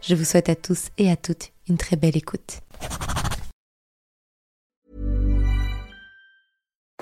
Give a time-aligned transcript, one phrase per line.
[0.00, 2.60] Je vous souhaite à tous et à toutes une très belle écoute.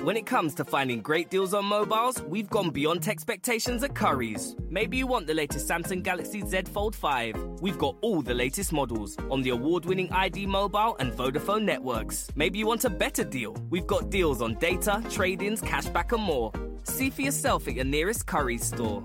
[0.03, 4.55] When it comes to finding great deals on mobiles, we've gone beyond expectations at Curry's.
[4.69, 7.59] Maybe you want the latest Samsung Galaxy Z Fold 5.
[7.61, 12.29] We've got all the latest models on the award winning ID Mobile and Vodafone networks.
[12.35, 13.53] Maybe you want a better deal.
[13.69, 16.53] We've got deals on data, trade ins, cashback, and more.
[16.83, 19.03] See for yourself at your nearest Curry's store.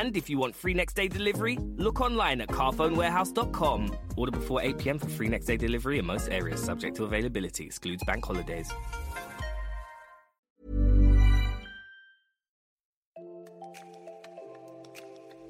[0.00, 3.90] And if you want free next day delivery, look online at carphonewarehouse.com.
[4.16, 7.64] Order before 8 pm for free next day delivery in most areas, subject to availability,
[7.64, 8.72] excludes bank holidays.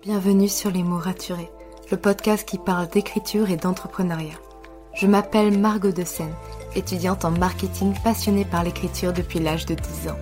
[0.03, 1.51] Bienvenue sur Les mots raturés,
[1.93, 4.41] le podcast qui parle d'écriture et d'entrepreneuriat.
[4.95, 6.35] Je m'appelle Margot de Seine,
[6.75, 10.19] étudiante en marketing passionnée par l'écriture depuis l'âge de 10 ans.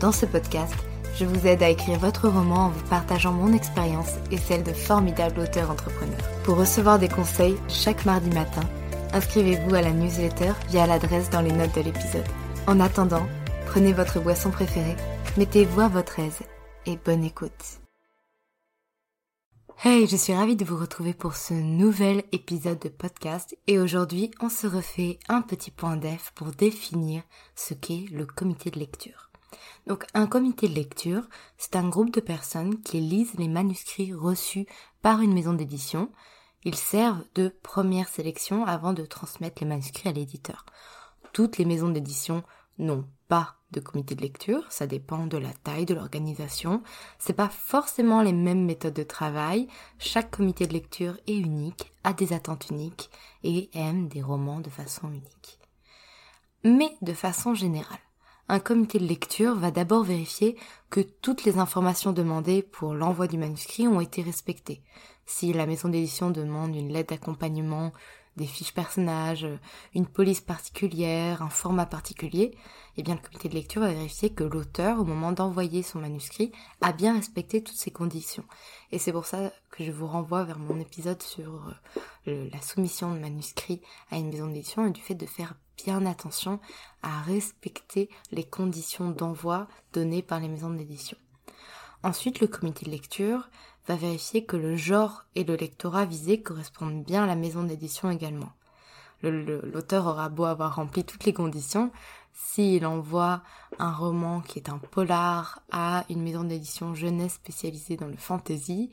[0.00, 0.74] Dans ce podcast,
[1.16, 4.72] je vous aide à écrire votre roman en vous partageant mon expérience et celle de
[4.72, 6.28] formidables auteurs entrepreneurs.
[6.42, 8.62] Pour recevoir des conseils chaque mardi matin,
[9.12, 12.26] inscrivez-vous à la newsletter via l'adresse dans les notes de l'épisode.
[12.66, 13.26] En attendant,
[13.66, 14.96] prenez votre boisson préférée,
[15.36, 16.40] mettez-vous à votre aise
[16.86, 17.80] et bonne écoute.
[19.84, 24.30] Hey, je suis ravie de vous retrouver pour ce nouvel épisode de podcast et aujourd'hui
[24.40, 27.22] on se refait un petit point d'eff pour définir
[27.54, 29.30] ce qu'est le comité de lecture.
[29.86, 34.66] Donc un comité de lecture, c'est un groupe de personnes qui lisent les manuscrits reçus
[35.02, 36.10] par une maison d'édition.
[36.64, 40.64] Ils servent de première sélection avant de transmettre les manuscrits à l'éditeur.
[41.32, 42.42] Toutes les maisons d'édition
[42.78, 46.82] n'ont pas de comité de lecture, ça dépend de la taille de l'organisation.
[47.18, 49.68] C'est pas forcément les mêmes méthodes de travail.
[49.98, 53.10] Chaque comité de lecture est unique, a des attentes uniques
[53.42, 55.58] et aime des romans de façon unique.
[56.62, 57.98] Mais de façon générale,
[58.48, 60.56] un comité de lecture va d'abord vérifier
[60.90, 64.82] que toutes les informations demandées pour l'envoi du manuscrit ont été respectées.
[65.26, 67.92] Si la maison d'édition demande une lettre d'accompagnement,
[68.36, 69.46] des fiches personnages,
[69.94, 72.56] une police particulière, un format particulier,
[72.96, 76.52] eh bien le comité de lecture va vérifier que l'auteur, au moment d'envoyer son manuscrit,
[76.80, 78.44] a bien respecté toutes ces conditions.
[78.92, 81.72] Et c'est pour ça que je vous renvoie vers mon épisode sur
[82.28, 86.06] euh, la soumission de manuscrit à une maison d'édition et du fait de faire bien
[86.06, 86.60] attention
[87.02, 91.16] à respecter les conditions d'envoi données par les maisons d'édition.
[92.02, 93.48] Ensuite, le comité de lecture
[93.86, 98.10] va vérifier que le genre et le lectorat visé correspondent bien à la maison d'édition
[98.10, 98.52] également.
[99.22, 101.90] L'auteur aura beau avoir rempli toutes les conditions,
[102.34, 103.42] s'il envoie
[103.78, 108.90] un roman qui est un polar à une maison d'édition jeunesse spécialisée dans le fantasy,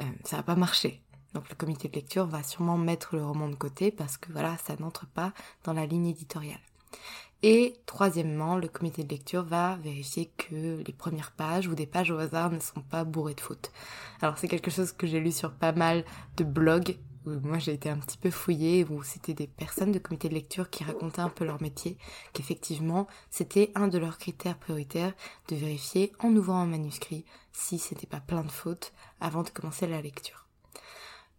[0.00, 1.02] euh, ça va pas marcher.
[1.34, 4.56] Donc le comité de lecture va sûrement mettre le roman de côté parce que voilà,
[4.58, 5.32] ça n'entre pas
[5.64, 6.60] dans la ligne éditoriale.
[7.42, 12.10] Et troisièmement, le comité de lecture va vérifier que les premières pages ou des pages
[12.10, 13.72] au hasard ne sont pas bourrées de fautes.
[14.20, 16.04] Alors c'est quelque chose que j'ai lu sur pas mal
[16.36, 19.98] de blogs où moi j'ai été un petit peu fouillée, où c'était des personnes de
[19.98, 21.96] comité de lecture qui racontaient un peu leur métier,
[22.32, 25.12] qu'effectivement c'était un de leurs critères prioritaires
[25.48, 29.86] de vérifier en ouvrant un manuscrit si c'était pas plein de fautes avant de commencer
[29.86, 30.49] la lecture.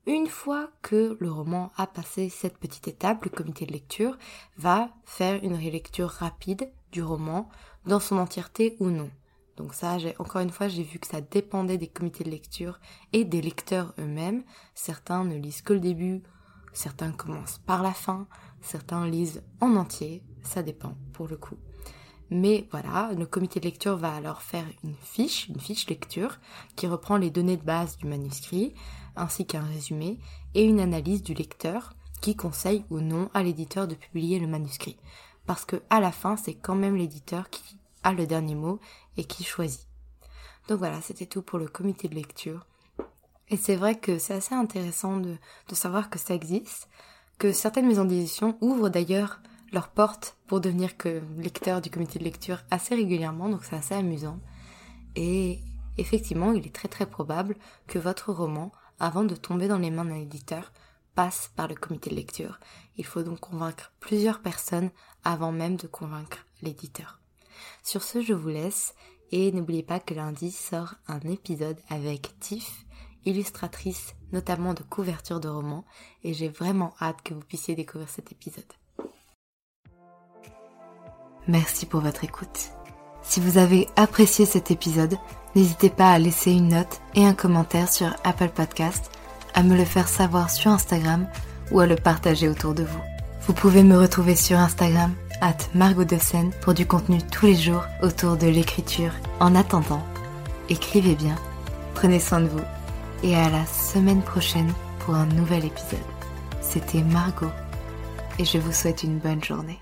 [0.07, 4.17] Une fois que le roman a passé cette petite étape, le comité de lecture
[4.57, 7.47] va faire une relecture rapide du roman
[7.85, 9.11] dans son entièreté ou non.
[9.57, 12.79] Donc ça, encore une fois, j'ai vu que ça dépendait des comités de lecture
[13.13, 14.43] et des lecteurs eux-mêmes.
[14.73, 16.23] Certains ne lisent que le début,
[16.73, 18.27] certains commencent par la fin,
[18.59, 21.57] certains lisent en entier, ça dépend pour le coup.
[22.31, 26.39] Mais voilà, le comité de lecture va alors faire une fiche, une fiche lecture,
[26.77, 28.73] qui reprend les données de base du manuscrit,
[29.17, 30.17] ainsi qu'un résumé,
[30.53, 34.97] et une analyse du lecteur, qui conseille ou non à l'éditeur de publier le manuscrit.
[35.45, 38.79] Parce que à la fin, c'est quand même l'éditeur qui a le dernier mot
[39.17, 39.87] et qui choisit.
[40.69, 42.65] Donc voilà, c'était tout pour le comité de lecture.
[43.49, 45.35] Et c'est vrai que c'est assez intéressant de,
[45.67, 46.87] de savoir que ça existe,
[47.39, 52.23] que certaines maisons d'édition ouvrent d'ailleurs leurs portes pour devenir que lecteur du comité de
[52.23, 54.39] lecture assez régulièrement, donc c'est assez amusant.
[55.15, 55.59] Et
[55.97, 57.55] effectivement, il est très très probable
[57.87, 60.71] que votre roman, avant de tomber dans les mains d'un éditeur,
[61.15, 62.59] passe par le comité de lecture.
[62.97, 64.91] Il faut donc convaincre plusieurs personnes
[65.23, 67.19] avant même de convaincre l'éditeur.
[67.83, 68.95] Sur ce, je vous laisse
[69.31, 72.85] et n'oubliez pas que lundi sort un épisode avec Tiff
[73.25, 75.85] illustratrice notamment de couvertures de romans
[76.23, 78.65] et j'ai vraiment hâte que vous puissiez découvrir cet épisode.
[81.51, 82.71] Merci pour votre écoute.
[83.23, 85.17] Si vous avez apprécié cet épisode,
[85.53, 89.11] n'hésitez pas à laisser une note et un commentaire sur Apple Podcast,
[89.53, 91.27] à me le faire savoir sur Instagram
[91.71, 93.01] ou à le partager autour de vous.
[93.41, 96.17] Vous pouvez me retrouver sur Instagram, at Margot de
[96.61, 99.11] pour du contenu tous les jours autour de l'écriture.
[99.41, 100.05] En attendant,
[100.69, 101.35] écrivez bien,
[101.95, 102.63] prenez soin de vous
[103.23, 105.99] et à la semaine prochaine pour un nouvel épisode.
[106.61, 107.51] C'était Margot
[108.39, 109.81] et je vous souhaite une bonne journée.